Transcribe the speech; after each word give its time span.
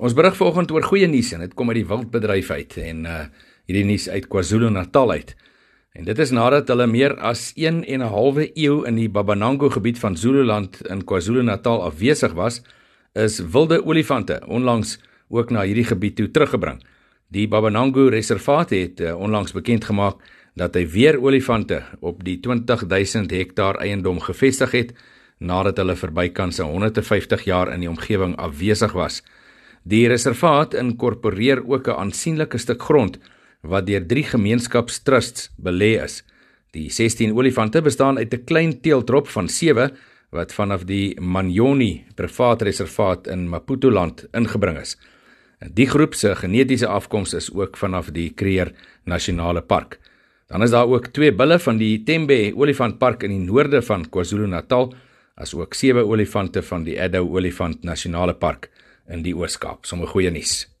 Ons 0.00 0.14
berig 0.16 0.36
vanoggend 0.38 0.70
oor 0.72 0.84
goeie 0.88 1.06
nuus 1.06 1.34
en 1.36 1.42
dit 1.44 1.52
kom 1.54 1.68
uit 1.68 1.82
die 1.82 1.88
wildbedryf 1.88 2.50
uit 2.50 2.76
en 2.80 3.08
uh 3.08 3.24
hierdie 3.70 3.84
nuus 3.86 4.08
uit 4.10 4.24
KwaZulu-Natal 4.26 5.12
uit. 5.12 5.28
En 5.94 6.04
dit 6.08 6.18
is 6.18 6.32
nadat 6.34 6.66
hulle 6.72 6.88
meer 6.90 7.12
as 7.22 7.52
1 7.54 7.84
en 7.84 8.00
'n 8.02 8.10
halwe 8.10 8.48
eeu 8.58 8.82
in 8.88 8.96
die 8.96 9.08
Babanango 9.08 9.68
gebied 9.70 9.98
van 9.98 10.16
Zululand 10.16 10.80
in 10.90 11.04
KwaZulu-Natal 11.04 11.82
afwesig 11.82 12.32
was, 12.32 12.62
is 13.14 13.38
wilde 13.38 13.84
olifante 13.86 14.40
onlangs 14.46 14.98
ook 15.28 15.50
na 15.50 15.62
hierdie 15.62 15.84
gebied 15.84 16.16
toe 16.16 16.30
teruggebring. 16.30 16.82
Die 17.28 17.48
Babanango 17.48 18.08
Reservaat 18.08 18.70
het 18.70 19.00
uh, 19.00 19.14
onlangs 19.14 19.52
bekend 19.52 19.84
gemaak 19.84 20.16
dat 20.54 20.74
hy 20.74 20.86
weer 20.88 21.20
olifante 21.22 21.82
op 22.00 22.24
die 22.24 22.40
20000 22.40 23.30
hektaar 23.30 23.76
eiendom 23.76 24.20
gevestig 24.20 24.70
het 24.70 24.92
nadat 25.38 25.76
hulle 25.76 25.96
vir 25.96 26.12
bykans 26.12 26.58
150 26.58 27.44
jaar 27.44 27.72
in 27.72 27.80
die 27.80 27.88
omgewing 27.88 28.36
afwesig 28.36 28.92
was. 28.92 29.22
Die 29.82 30.06
reservaat 30.06 30.74
inkorporeer 30.78 31.62
ook 31.66 31.88
'n 31.88 31.98
aansienlike 31.98 32.58
stuk 32.58 32.82
grond 32.82 33.18
wat 33.62 33.86
deur 33.86 34.06
drie 34.06 34.24
gemeenskapstrusts 34.24 35.50
belê 35.56 36.02
is. 36.02 36.22
Die 36.70 36.90
16 36.90 37.34
olifante 37.34 37.82
bestaan 37.82 38.18
uit 38.18 38.34
'n 38.34 38.44
klein 38.44 38.80
teeltrop 38.80 39.28
van 39.28 39.48
7 39.48 39.90
wat 40.30 40.52
vanaf 40.52 40.84
die 40.84 41.20
Manyoni 41.20 42.04
privaat 42.14 42.62
reservaat 42.62 43.26
in 43.26 43.48
Maputo-land 43.48 44.26
ingebring 44.32 44.78
is. 44.78 44.96
Die 45.74 45.86
groep 45.86 46.14
se 46.14 46.34
genetiese 46.34 46.86
afkoms 46.86 47.34
is 47.34 47.52
ook 47.52 47.76
vanaf 47.76 48.10
die 48.10 48.30
Kruger 48.30 48.72
Nasionale 49.04 49.62
Park. 49.62 49.98
Dan 50.46 50.62
is 50.62 50.70
daar 50.70 50.86
ook 50.86 51.06
twee 51.06 51.32
bulle 51.34 51.58
van 51.58 51.76
die 51.76 52.02
Tembe 52.02 52.52
Olifantpark 52.54 53.22
in 53.22 53.30
die 53.30 53.46
noorde 53.52 53.82
van 53.82 54.08
KwaZulu-Natal, 54.08 54.94
asook 55.34 55.74
sewe 55.74 56.04
olifante 56.04 56.62
van 56.62 56.84
die 56.84 57.02
Addo 57.02 57.28
Olifant 57.28 57.82
Nasionale 57.82 58.34
Park 58.34 58.70
in 59.06 59.22
die 59.22 59.34
Oos-Kaap. 59.34 59.86
Sommige 59.86 60.10
goeie 60.10 60.30
nuus. 60.30 60.71